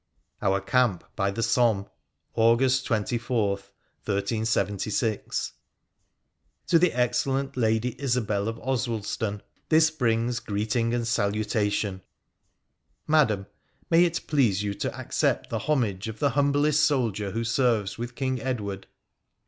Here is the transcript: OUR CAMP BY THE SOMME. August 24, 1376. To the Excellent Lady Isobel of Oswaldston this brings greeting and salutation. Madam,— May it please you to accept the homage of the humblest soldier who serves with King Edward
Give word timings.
OUR 0.41 0.61
CAMP 0.61 1.03
BY 1.15 1.29
THE 1.29 1.43
SOMME. 1.43 1.85
August 2.33 2.87
24, 2.87 3.49
1376. 4.03 5.51
To 6.65 6.79
the 6.79 6.91
Excellent 6.93 7.55
Lady 7.55 7.91
Isobel 8.01 8.47
of 8.47 8.57
Oswaldston 8.61 9.41
this 9.69 9.91
brings 9.91 10.39
greeting 10.39 10.95
and 10.95 11.07
salutation. 11.07 12.01
Madam,— 13.05 13.45
May 13.91 14.03
it 14.05 14.21
please 14.25 14.63
you 14.63 14.73
to 14.73 14.91
accept 14.99 15.51
the 15.51 15.59
homage 15.59 16.07
of 16.07 16.17
the 16.17 16.31
humblest 16.31 16.83
soldier 16.83 17.29
who 17.29 17.43
serves 17.43 17.99
with 17.99 18.15
King 18.15 18.41
Edward 18.41 18.87